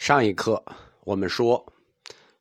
[0.00, 0.64] 上一课
[1.04, 1.74] 我们说，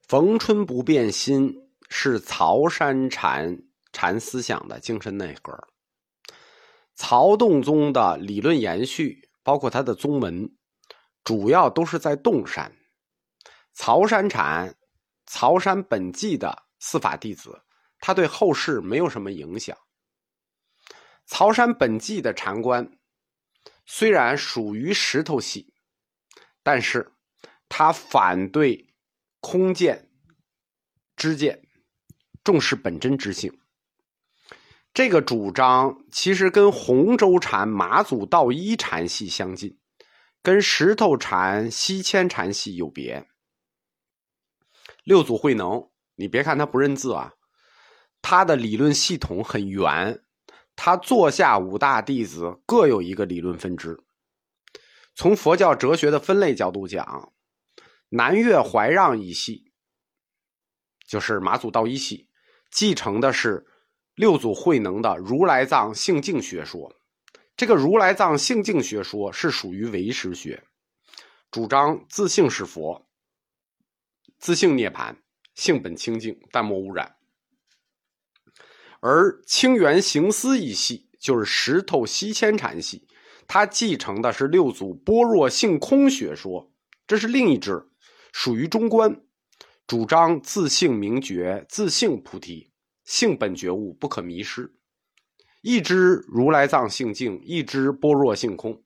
[0.08, 1.54] 逢春不变心
[1.90, 5.68] 是曹山禅禅思想的精神内核。
[6.96, 10.50] 曹洞宗的理论延续，包括他的宗门，
[11.26, 12.74] 主要都是在洞山。
[13.74, 14.74] 曹山禅、
[15.26, 17.62] 曹山本纪的四法弟子，
[18.00, 19.78] 他对后世没有什么影响。
[21.26, 22.90] 曹山本纪的禅观
[23.86, 25.74] 虽然属于石头系，
[26.64, 27.12] 但是。
[27.70, 28.90] 他反对
[29.40, 30.10] 空见、
[31.16, 31.62] 知见，
[32.44, 33.58] 重视本真之性。
[34.94, 39.80] 这个主张其实跟洪州禅、马祖道一禅系相近，
[40.42, 43.28] 跟石头禅、西迁禅系有别。
[45.04, 47.34] 六祖慧能，你别看他不认字啊，
[48.22, 50.22] 他的理论系统很圆。
[50.76, 54.04] 他座下五大弟子各有一个理论分支。
[55.14, 57.32] 从佛教哲学的分类角度讲。
[58.10, 59.72] 南岳怀让一系，
[61.08, 62.28] 就是马祖道一系，
[62.72, 63.68] 继承的是
[64.16, 66.96] 六祖慧能的如来藏性净学说。
[67.56, 70.64] 这个如来藏性净学说是属于唯识学，
[71.52, 73.06] 主张自性是佛，
[74.38, 75.16] 自性涅槃，
[75.56, 77.18] 性本清净，淡漠污染。
[79.02, 83.08] 而清源行思一系就是石头西迁禅系，
[83.46, 86.72] 它继承的是六祖般若性空学说，
[87.06, 87.89] 这是另一支。
[88.32, 89.22] 属于中观，
[89.88, 92.72] 主张自性明觉，自性菩提，
[93.04, 94.74] 性本觉悟，不可迷失。
[95.62, 98.82] 一支如来藏性净，一支般若性空。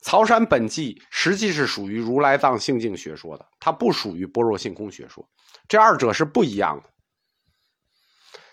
[0.00, 5.26] 曹山本纪实际是属于如来藏性净学说的，它不属于般若性空学说，
[5.66, 6.90] 这二者是不一样的。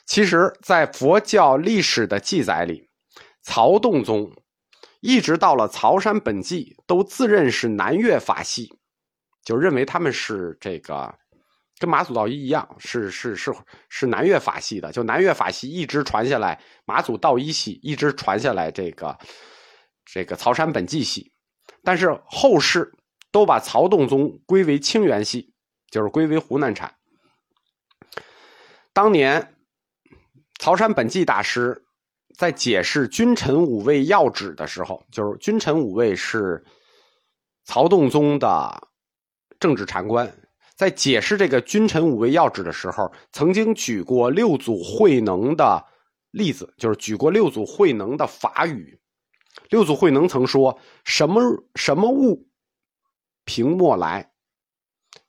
[0.06, 2.90] 其实，在佛教历史的记载里，
[3.42, 4.32] 曹洞宗
[5.00, 8.74] 一直到了曹山本纪，都自认是南岳法系。
[9.44, 11.14] 就认为他们是这个，
[11.80, 13.52] 跟马祖道一一样，是是是
[13.90, 14.92] 是南岳法系的。
[14.92, 19.18] 就南岳法系一直传下来，马祖道一系一直传下来，这个
[20.06, 21.34] 这个曹山本纪系。
[21.84, 22.94] 但是后世
[23.32, 25.56] 都把曹洞宗归为清源系，
[25.90, 26.94] 就是归为湖南产。
[28.94, 29.56] 当年
[30.60, 31.84] 曹山本纪大师
[32.38, 36.64] 在解释君臣五位要旨的时候，就是君臣五位是
[37.66, 38.90] 曹洞宗的。
[39.62, 40.30] 政治禅官
[40.76, 45.86] 在解释这个君臣五位要旨的时候，曾经举过六祖慧能的
[46.32, 49.00] 例子，就是举过六祖慧能的法语。
[49.70, 51.42] 六祖慧能曾说：“什么
[51.76, 52.48] 什么物，
[53.46, 54.32] 凭莫来。”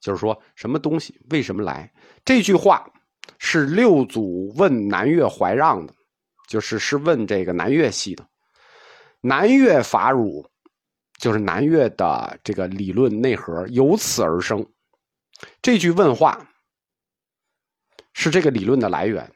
[0.00, 1.93] 就是说什么东西为什么来？
[2.25, 2.91] 这句话
[3.38, 5.93] 是六祖问南岳怀让的，
[6.49, 8.26] 就是是问这个南岳系的
[9.20, 10.49] 南岳法乳。
[11.22, 14.66] 就是南岳的这个理论内核由此而生，
[15.62, 16.50] 这句问话
[18.12, 19.32] 是这个理论的来源。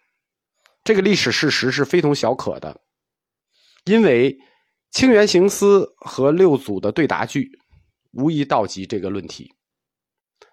[0.82, 2.80] 这个历史事实是非同小可的，
[3.84, 4.36] 因为
[4.90, 7.48] 清源行思和六祖的对答句
[8.10, 9.54] 无疑道及这个论题。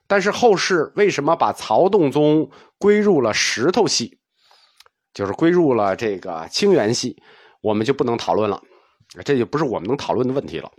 [0.06, 4.20] 但是后世为什么把曹洞宗归入了石头系，
[5.16, 7.24] 就是归入了这个清源系，
[7.60, 8.62] 我们就不能讨论了，
[9.26, 10.72] 这就不是我们能讨论的问题了。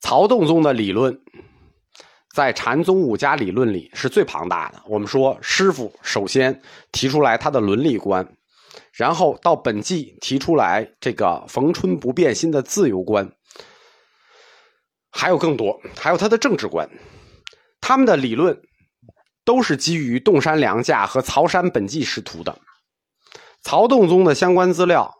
[0.00, 1.20] 曹洞宗的理论，
[2.34, 4.82] 在禅宗五家理论里是最庞大的。
[4.86, 6.60] 我们说，师傅首先
[6.90, 8.26] 提出来他的伦理观，
[8.92, 13.30] 然后到本纪提出来这个逢春不变心的自由观，
[15.10, 16.88] 还有更多，还有他的政治观。
[17.80, 18.60] 他们的理论
[19.44, 22.58] 都是基于洞山良价和曹山本纪师徒的。
[23.62, 25.12] 曹洞宗的相关资料，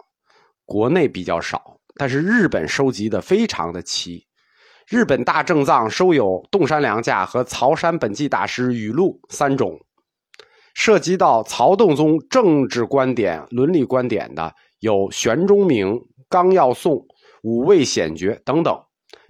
[0.64, 4.26] 国内比较少，但是日本收集的非常的齐。
[4.88, 9.78] 日本大正藏收有洞山良价和曹山本纪大师语录三种，
[10.74, 15.96] 涉及到曹洞宗政治观点、伦理观点的有玄中明、
[16.28, 17.06] 纲要颂、
[17.44, 18.76] 五味显诀等等，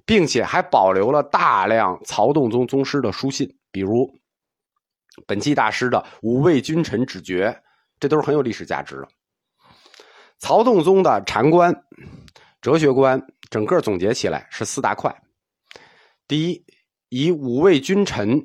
[0.06, 4.10] 并且还保留了大量曹洞宗宗师的书信，比如
[5.26, 7.54] 本纪大师的五味君臣指诀，
[8.00, 9.08] 这都是很有历史价值的。
[10.38, 11.84] 曹洞宗的禅观、
[12.62, 13.20] 哲学观，
[13.50, 15.12] 整个总结起来是四大块。
[16.28, 16.64] 第一，
[17.08, 18.40] 以五位君臣、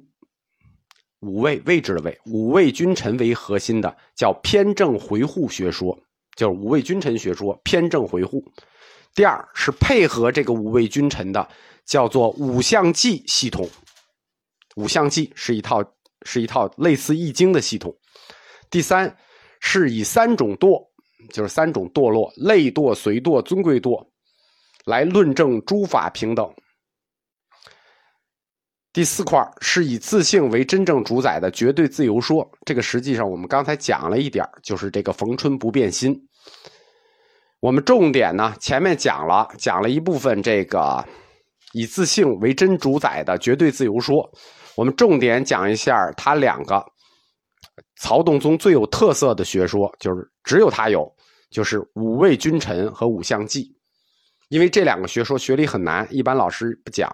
[1.19, 5.95] 五位位置的位、五位君臣为核心的，叫偏正回护学说，
[6.35, 8.43] 就是五位君臣学说，偏正回护。
[9.13, 11.47] 第二是配合这个五位君臣的，
[11.85, 13.69] 叫做五象记系统。
[14.77, 15.83] 五象记是一套
[16.23, 17.95] 是一套类似易经的系统。
[18.71, 19.15] 第三
[19.59, 20.87] 是以三种堕，
[21.31, 24.05] 就是三种堕落，类堕、随堕、尊贵堕，
[24.85, 26.49] 来论证诸法平等。
[28.93, 36.19] 第四块是以自性为真正主宰的绝对自由说，这个实际上我们刚才讲了一点就是这个逢春不变心。
[37.59, 41.03] 我们重点呢，前面讲了讲了一部分这个
[41.73, 44.27] 以自性为真主宰的绝对自由说，
[44.75, 46.83] 我们重点讲一下他两个
[47.95, 51.11] 曹洞宗最有特色的学说，就是只有他有，
[51.49, 53.75] 就是五位君臣和五相记。
[54.49, 57.09] 因为这两个学说学理很难，一般老师不讲，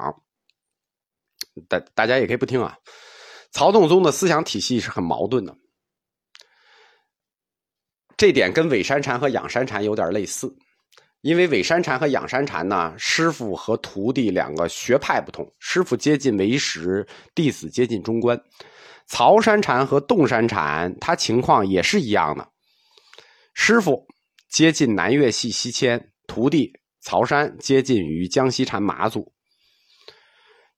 [1.68, 2.78] 大大家也可以不听啊。
[3.52, 5.56] 曹洞宗的思想体系是很矛盾的，
[8.18, 10.56] 这点跟伪山禅和养山禅有点类似。
[11.22, 18.38] 因为伪山禅和养山禅呢，师傅和徒弟两个学派不同，师傅接近为实，弟子接近中观。
[19.14, 22.50] 曹山禅和洞山禅，他情况也是一样的，
[23.54, 24.08] 师傅
[24.50, 26.74] 接近南岳系西迁，徒弟。
[27.00, 29.32] 曹山接近于江西禅马祖，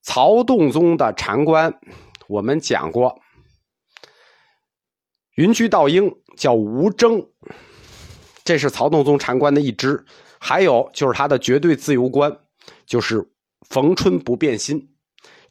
[0.02, 1.80] 曹洞宗的禅观，
[2.28, 3.22] 我们讲过，
[5.36, 7.26] 云居道应叫吴征，
[8.44, 10.06] 这是曹洞宗禅观的一支。
[10.40, 12.38] 还有就是他的绝对自由观，
[12.86, 13.32] 就是
[13.70, 14.94] 逢春不变心。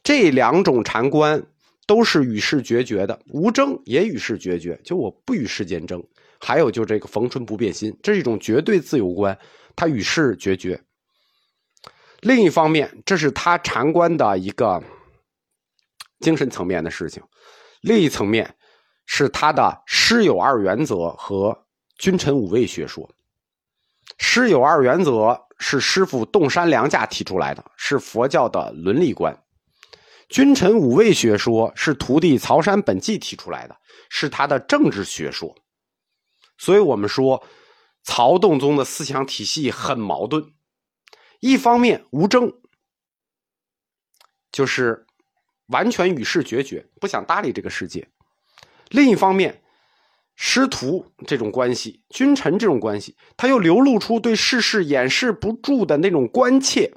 [0.03, 1.47] 这两种禅观
[1.85, 6.03] 都是与世决绝的，无争也与世决绝，就我不与世间争。
[6.39, 9.37] 还有就这个逢春不变心，这是一种绝对自由观。
[9.75, 10.81] 他与世决绝。
[12.21, 14.83] 另一方面，这是他禅观的一个
[16.19, 17.21] 精神层面的事情；
[17.81, 18.55] 另一层面
[19.05, 21.65] 是他的师友二原则和
[21.97, 23.09] 君臣五位学说。
[24.17, 29.33] 师友二原则是师傅洞山良价提出来的，是佛教的伦理观；
[30.29, 33.75] 君臣五位学说是徒弟曹山本纪提出来的，
[34.09, 35.55] 是他的政治学说。
[36.57, 37.43] 所以我们说。
[38.07, 40.53] 曹洞宗的思想体系很矛盾，
[41.39, 42.53] 一方面无争，
[44.51, 45.07] 就是
[45.69, 48.03] 完全与世决绝，不想搭理这个世界；
[48.89, 49.63] 另一方面，
[50.35, 56.93] 师徒这种关系、君臣这种关系，他又流露出对世事掩饰不住的那种关切。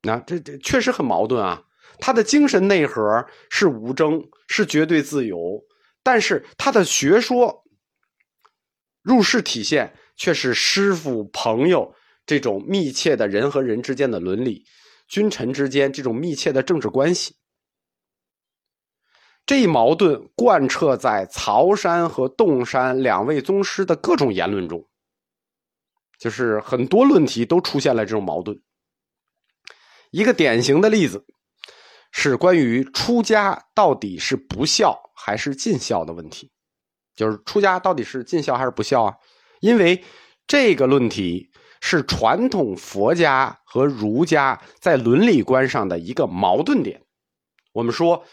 [0.00, 1.64] 那这这确实很矛盾啊！
[2.00, 5.62] 他的精神内核是无争，是绝对自由，
[6.02, 7.64] 但是他的学说。
[9.00, 11.94] 入世体现却是师傅朋友
[12.26, 14.64] 这种密切的人和人之间的伦理，
[15.06, 17.36] 君臣之间这种密切的政治关系。
[19.46, 24.86] 这一矛盾贯彻在曹山和洞山两位宗师的各种言论中，
[26.18, 28.60] 就是很多论题都出现了这种矛盾。
[30.10, 31.24] 一个典型的例子
[32.20, 36.50] 是关于出家到底是不孝还是尽孝的问题。
[37.14, 39.14] 就是出家到底是尽孝还是不孝啊？
[39.60, 40.04] 因为
[40.48, 47.04] 这个论题是传统佛家和儒家在伦理观上的一个矛盾点。
[47.72, 48.24] 我们说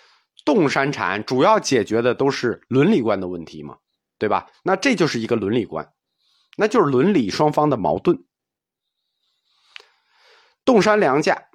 [0.44, 3.78] 洞山禅主要解决的都是伦理观的问题嘛，
[4.18, 4.48] 对吧？
[4.64, 5.94] 那这就是一个伦理观，
[6.58, 8.26] 那就是伦理双方的矛盾。
[10.64, 11.50] 洞山良价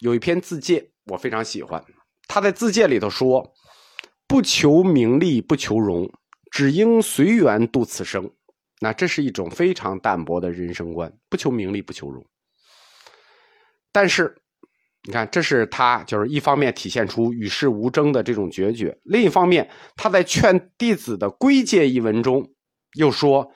[0.00, 1.84] 有一篇自戒，我非常喜欢。
[2.26, 3.54] 他在自戒里头说
[4.26, 6.10] ：“不求名利，不求荣。”
[6.50, 8.30] 只应随缘度此生，
[8.80, 12.24] 那这是一种非常淡泊的人生观，不求名利，不求荣。
[13.90, 14.32] 但是，
[15.02, 22.48] 你看，这是他就是一方面体现出与世无争的这种决绝，另一方面，他在劝弟子的归戒一文中
[22.96, 23.50] 又说：“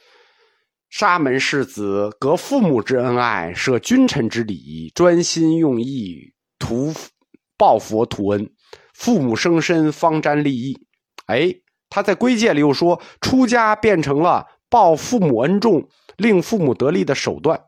[0.91, 6.93] 沙门世子隔父母之恩爱，舍君臣之礼，专心用意图
[7.59, 8.51] 报佛图恩，
[8.95, 10.87] 父母生身方沾利益。”
[11.27, 11.61] 哎。
[11.91, 15.89] 他在归戒里又说，出家变成了报父母恩重、
[16.19, 17.65] 令父母得利的手段，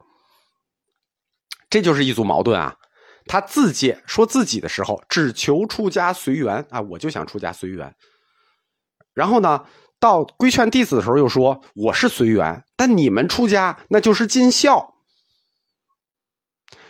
[1.70, 2.76] 这就是一组矛盾啊。
[3.24, 7.94] 他自戒说自己的时候，只求出家随缘啊，我就想出家随缘。
[9.14, 9.64] 然后呢，
[9.98, 14.96] 到规劝弟子的时候又说，我是随缘，但你们出家那就是尽孝。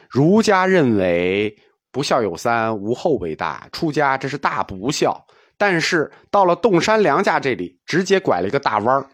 [0.09, 1.57] 儒家认为
[1.93, 5.27] 不孝有三，无后为大，出家这是大不孝。
[5.57, 9.07] 但是到了洞山良家这里，直接拐了一个大弯儿，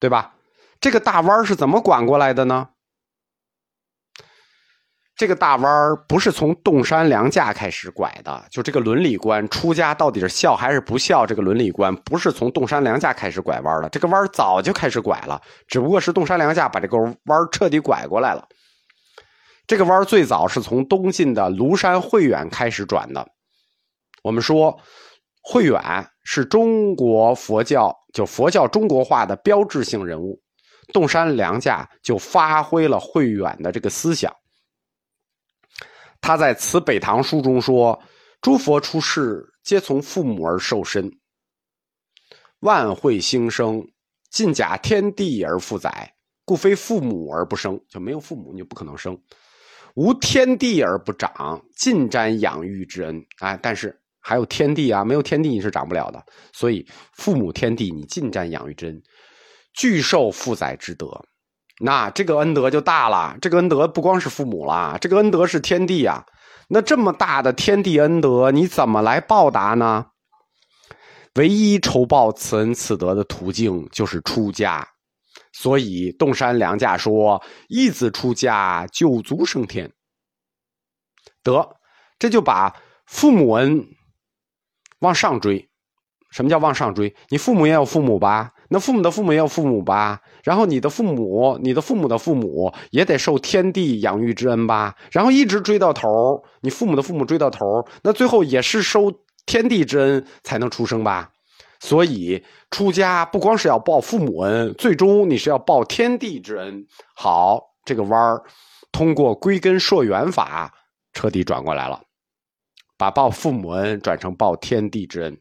[0.00, 0.34] 对吧？
[0.80, 2.68] 这个大弯儿是怎么拐过来的呢？
[5.16, 11.24] 这个大弯儿不是从洞山良家开始拐的，就这个伦理观，出家到底是孝还是不孝？
[11.24, 18.48] 这个伦理观不是从洞山良家开始拐弯的，这个弯儿早就开始拐了，只不过是洞山良家把这个弯儿彻底拐过来了。
[19.66, 23.26] 这个弯最早是从东晋的庐山慧远开始转的。
[24.22, 24.78] 我们说，
[25.42, 25.80] 慧远
[26.22, 30.40] 是中国佛教就佛教中国化的标志性人物，
[30.92, 34.34] 洞山良价就发挥了慧远的这个思想。
[36.20, 38.00] 他在《此北唐书》中说
[38.40, 41.10] ：“诸佛出世，皆从父母而受身；
[42.60, 43.86] 万会兴生，
[44.30, 46.14] 尽假天地而复载。
[46.46, 49.14] 故非父母而不生，就没有父母，你就不可能生；
[49.94, 53.24] 无天地而不长，尽沾养育之恩。
[53.38, 56.22] 啊，但是还有天地啊，没有天地你是长不了的。
[56.52, 59.02] 所以父母天地，你尽沾养育之恩，
[59.72, 61.06] 俱受父载之德。”
[61.80, 66.24] 那这个恩德就大了，这个恩德不光是父母了，这个恩德是天地啊。
[66.68, 70.06] 那这么大的天地恩德，你怎么来报答呢？
[71.34, 74.88] 唯一酬报此恩此德的途径就是出家。
[75.56, 79.92] 所以洞山良价说：“一子出家，九族升天。”
[81.44, 81.76] 得，
[82.18, 82.74] 这就把
[83.06, 83.86] 父母恩
[84.98, 85.70] 往上追。
[86.32, 87.14] 什么叫往上追？
[87.28, 88.50] 你父母也有父母吧？
[88.68, 90.20] 那父母的父母也有父母吧？
[90.42, 94.96] 然后你的父母，你的父母的父母也得受天地养育之恩吧？
[95.12, 99.12] 然后一直追到头，你父母的父母追到头，那最后也是受
[99.46, 101.30] 天地之恩才能出生吧？
[101.84, 106.82] 所以出家不光是要报父母恩，最终你是要报天地之恩。
[107.14, 108.42] 好，这个弯儿
[108.90, 110.72] 通过归根溯源法
[111.12, 112.02] 彻底转过来了，
[112.96, 115.38] 把报父母恩转成报天地之恩。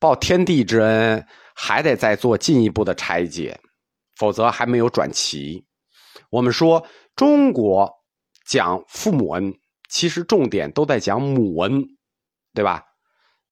[0.00, 3.56] 报天地之恩，还得再做进一步的拆解，
[4.16, 5.64] 否则还没有转齐。
[6.30, 7.88] 我们说中国
[8.44, 9.54] 讲父母恩，
[9.88, 11.84] 其实重点都在讲母恩，
[12.52, 12.82] 对吧？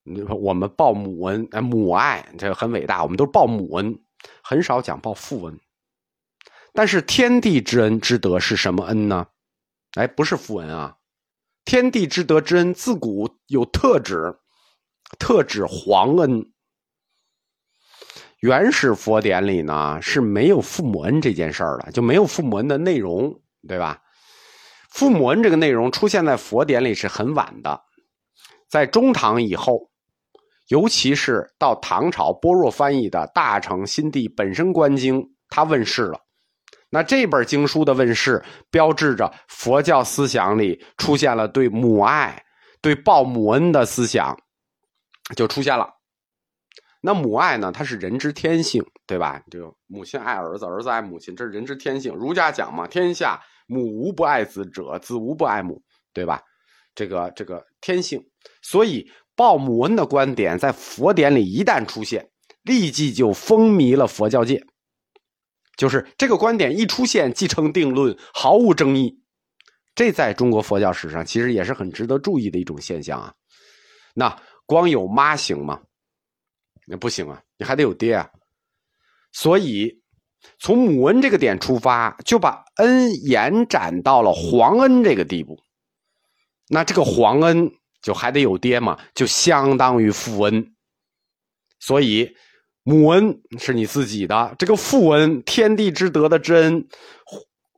[0.04, 3.98] 你说我们报母恩，哎母爱这个很伟大，我们都报母恩，
[4.42, 5.60] 很少讲报父恩。
[6.72, 9.26] 但是天地之恩之德是什么恩呢？
[9.94, 10.96] 哎，不是父恩啊！
[11.64, 14.38] 天地之德之恩，自古有特指。
[15.18, 16.50] 特指皇恩，
[18.38, 24.02] 原始佛典里呢是没有父母恩这件事儿的，就没有父母恩的内容，对吧？
[24.88, 27.82] 父母恩这个内容出现在佛典里是很晚的，
[28.70, 29.91] 在中唐以后，
[30.72, 36.18] 尤其是到唐朝般若翻译的《大乘心地本身观经》，它问世了。
[36.88, 42.42] 那这本经书的问世，标志着佛教思想里出现了对母爱、
[42.80, 44.34] 对报母恩的思想。
[45.36, 45.86] 就出现了，
[47.02, 47.70] 那母爱呢？
[47.70, 49.42] 它是人之天性，对吧？
[49.50, 52.14] 就母亲爱儿子，儿子爱母亲，这是人之天性。
[52.14, 55.82] 儒家讲嘛，天下母无不爱子者，子无不爱母，
[56.14, 56.40] 对吧？
[56.94, 58.22] 这个这个天性，
[58.60, 62.30] 所以报母恩的观点在佛典里一旦出现，
[62.62, 64.64] 立即就风靡了佛教界。
[65.76, 69.20] 就是这个观点一出现，即成定论，毫无争议。
[69.94, 73.34] 这在中国佛教史上其实也是很值得注意的一种现象啊。
[74.14, 74.36] 那。
[74.64, 75.82] 光有妈行吗？
[76.86, 78.30] 那不行啊，你还得有爹啊。
[79.32, 80.00] 所以
[80.58, 85.58] 从母恩这个点出发，就把恩延展到了皇恩这个地步。
[86.68, 87.72] 那这个皇恩
[88.02, 90.74] 就还得有爹嘛，就相当于父恩。
[91.78, 92.36] 所以
[92.82, 96.86] 母恩是你自己的，这个父恩天地之德的之恩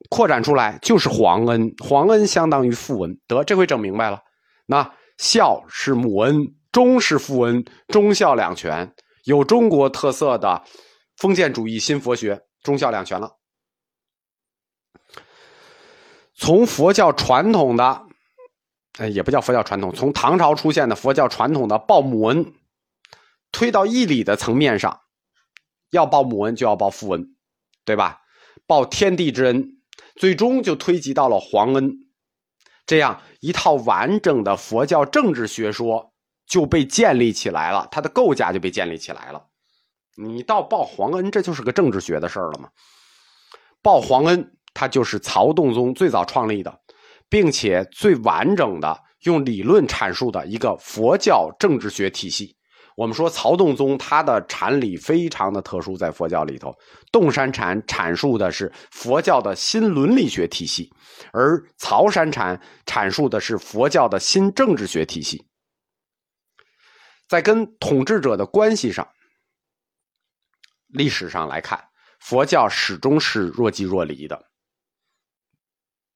[0.09, 3.21] 扩展出来就是皇恩，皇恩相当于父恩。
[3.28, 4.21] 得，这回整明白了。
[4.66, 6.54] 那孝是母恩。
[6.73, 8.93] 忠是父恩，忠孝两全，
[9.26, 10.61] 有中国特色的
[11.16, 13.31] 封建主义新佛学，忠孝两全了。
[16.35, 18.02] 从佛教传统的，
[18.98, 22.54] 哎，也不叫佛教传统，从唐朝出现的佛教传统的报母恩，
[23.52, 25.00] 推到义理的层面上，
[25.90, 27.34] 要报母恩就要报父恩，
[27.84, 28.20] 对吧？
[28.66, 29.82] 报天地之恩，
[30.16, 31.92] 最终就推及到了皇恩，
[32.86, 36.12] 这样一套完整的佛教政治学说。
[36.46, 39.46] 就被建立起来了，它的构架就被建立起来了。
[40.14, 42.68] 你到报皇恩，这就是个政治学的事儿了嘛？
[43.80, 46.80] 报皇恩，它就是曹洞宗最早创立的，
[47.34, 52.56] 并且最完整的用理论阐述的一个佛教政治学体系。
[52.96, 56.72] 我们说曹洞宗他的禅理非常的特殊，在佛教里头，
[57.10, 60.88] 洞山禅阐述的是佛教的新伦理学体系，
[61.32, 65.44] 而曹山禅阐述的是佛教的新政治学体系。
[67.26, 69.08] 在跟统治者的关系上，
[70.86, 71.82] 历史上来看，
[72.20, 74.40] 佛教始终是若即若离的。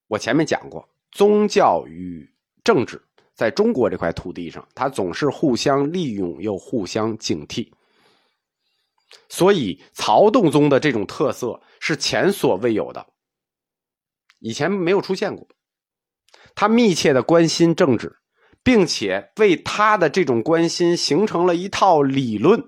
[0.06, 2.28] 我前面讲过，宗教与
[2.62, 3.02] 政治
[3.34, 7.70] 在中国这块土地上，它总是互相利用又互相警惕。
[9.28, 13.06] 所以，曹洞宗的这种特色是前所未有的，
[14.40, 15.46] 以前没有出现过。
[16.54, 18.16] 他密切的关心政治。
[18.64, 22.66] 并且为他的这种关心形成了一套理论，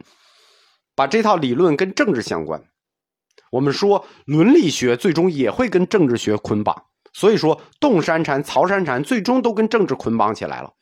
[0.94, 2.64] 把这套理论跟政治相关。
[3.50, 10.72] 我们说伦理学最终也会跟政治学捆绑，所以说，洞山禅、曹山禅最终都跟政治捆绑起来了。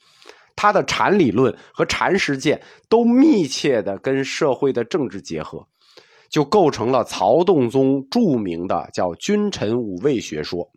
[0.55, 5.67] 他的禅理论和禅实践都密切的跟社会的政治结合，
[6.29, 10.69] 就构成了曹洞宗著名的叫君臣五位学说。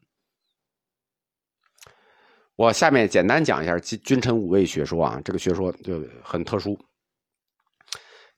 [2.55, 6.77] 我下面简单讲一下君君臣五位学说啊，这个学说就很特殊。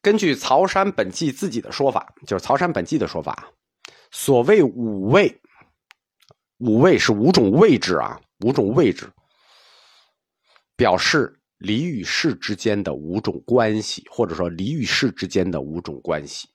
[0.02, 3.50] 根据曹山本纪自己的说法，就是曹山本纪的说法，
[4.12, 5.42] 所谓五位，
[6.64, 9.06] 五位是五种位置啊，五种位置。
[10.78, 16.48] 表示理与事之间的五种关系，或者说理与事之间的五种关系，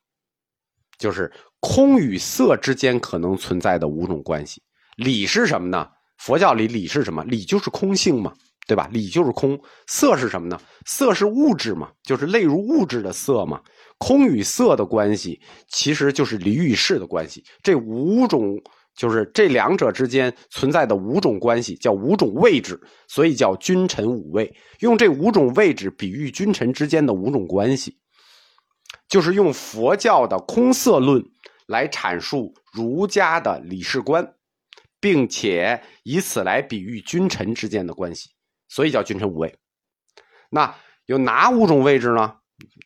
[0.99, 4.63] 就是空与色之间可能存在的五种关系。
[4.97, 5.87] 理是什么呢？
[6.17, 7.23] 佛教里理是什么？
[7.25, 8.33] 理就是空性嘛，
[8.67, 8.89] 对吧？
[8.91, 9.61] 理就是空。
[9.87, 10.59] 色是什么呢？
[10.87, 13.63] 色是物质嘛，就是类如物质的色嘛。
[13.99, 15.39] 空与色的关系，
[15.69, 17.45] 其实就是理与事的关系。
[17.63, 18.59] 这五种。
[18.99, 24.53] 就是这两者之间存在的五种关系，叫五种位置，所以叫君臣五位。
[24.81, 27.97] 用这五种位置比喻君臣之间的五种关系，
[29.09, 31.25] 就是用佛教的空色论
[31.69, 34.35] 来阐述儒家的理事观，
[34.99, 38.31] 并且以此来比喻君臣之间的关系，
[38.67, 39.55] 所以叫君臣五位。
[40.51, 40.75] 那
[41.07, 42.35] 有哪五种位置呢？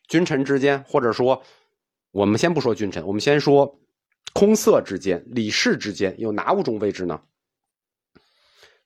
[0.08, 1.42] 君臣之间，或者说，
[2.10, 3.78] 我们先不说君臣，我们先说。
[4.32, 7.22] 空色之间、理事之间有哪五种位置呢？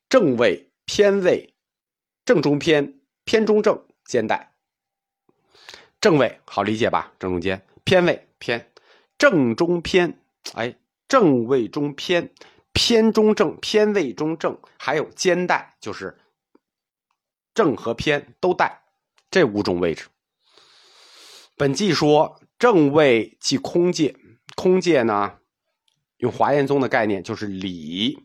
[0.08, 1.54] 正位、偏位、
[2.24, 4.54] 正中偏、偏中正、兼带。
[6.00, 7.12] 正位好理解吧？
[7.18, 7.66] 正中间。
[7.84, 8.72] 偏位偏，
[9.18, 10.20] 正中偏。
[10.54, 10.76] 哎，
[11.08, 12.32] 正位中偏，
[12.72, 16.18] 偏中正，偏位中正，还有兼带，就是
[17.54, 18.82] 正和偏都带。
[19.30, 20.06] 这五种位置。
[21.56, 24.16] 本纪说正位即空界。
[24.56, 25.34] 空界呢，
[26.16, 28.18] 用华严宗的概念就是理。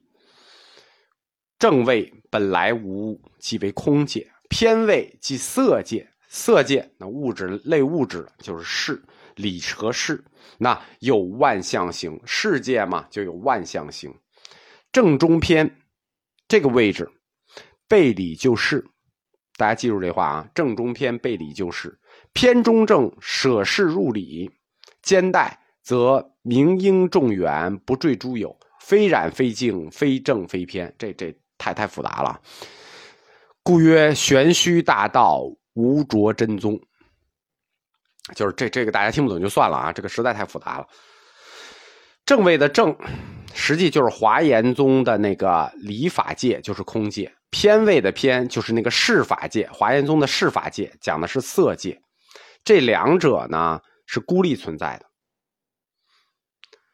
[1.59, 9.03] 正位本来无物，即为空界；偏位即色界，色界那物质类物质就是事，
[9.35, 10.23] 理和事。
[10.57, 14.11] 那有万象形，世界嘛就有万象形。
[14.91, 15.81] 正中偏
[16.47, 17.11] 这个位置，
[17.89, 18.87] 背理就是。
[19.57, 21.99] 大家记住这话啊，正中偏背理就是，
[22.31, 24.49] 偏中正舍事入理，
[25.01, 25.59] 兼带。
[25.83, 30.93] 则明应众远，不坠诸有，非染非净，非正非偏。
[30.97, 32.39] 这这太太复杂了，
[33.63, 36.79] 故曰玄虚大道，无着真宗。
[38.35, 40.87] 就是这这个大家听不懂就算了啊，这个实在太复杂了。
[42.25, 42.95] 正位的正，
[43.53, 51.99] 实际就是华严宗的那个理法界，就是空界；偏位的偏，就是那个事法界，华严宗的事法界讲的是色界。
[52.63, 55.10] 这两者呢是孤立存在的。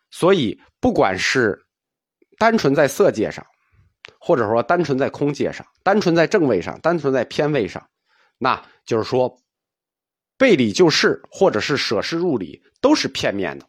[0.09, 1.65] 所以，不管是
[2.37, 3.45] 单纯在色界上，
[4.19, 7.87] 或者说单纯在空界上，单纯在正位上，单纯在偏位上，
[8.37, 9.37] 那就是说
[10.37, 13.65] 背理就事，或者是舍事入理，都是片面的，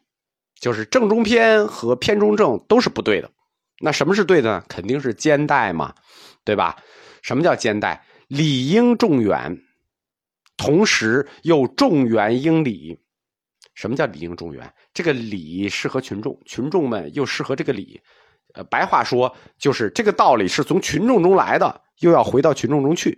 [0.59, 3.31] 就是正中偏和偏中正都是不对的。
[3.81, 4.63] 那什么是对的呢？
[4.67, 5.93] 肯定是兼代嘛，
[6.43, 6.77] 对吧？
[7.21, 8.05] 什么叫兼代？
[8.27, 9.57] 理应重远，
[10.57, 12.99] 同时又重远应理。
[13.79, 14.73] 什么叫理应众缘？
[14.93, 18.01] 这个理适合群众，群众们又适合这个理。
[18.53, 23.17] 呃，白话说就是这个道理是从群众中来的，又要回到群众中去，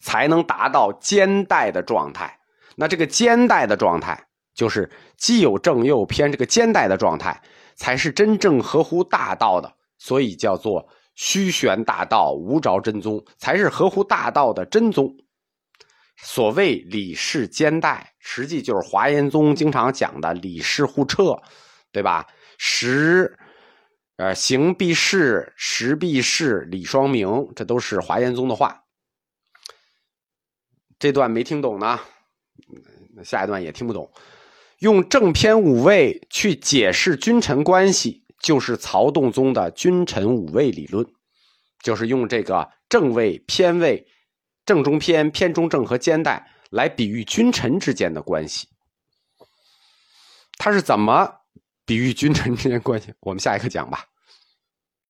[0.00, 2.36] 才能达到兼带的状态。
[2.74, 7.40] 那这个兼带的状态，就是既有正又有偏，这个兼带的状态
[7.76, 9.72] 才是真正合乎大道的。
[9.98, 15.14] 所以叫做虚玄大道，无着真宗，才是合乎大道的真宗。
[16.16, 21.40] 所谓理事兼代，实际就是华严宗经常讲的理事互彻，
[21.92, 22.26] 对吧？
[22.58, 23.38] 实，
[24.16, 28.84] 呃，行必事，实必事，李双明，这都是华严宗的话。
[30.98, 32.00] 这段没听懂呢，
[33.22, 34.10] 下一段也听不懂。
[34.78, 41.06] 用正偏五位去解释君臣关系，就是曹洞宗的君臣五位理论，
[41.82, 44.06] 就是用这个正位、偏位。
[44.66, 48.68] 正中偏、偏中正和肩带来比喻君臣之间的关系，
[50.58, 51.32] 他是怎么
[51.84, 53.14] 比喻君臣之间关系？
[53.20, 54.04] 我们下一课讲吧。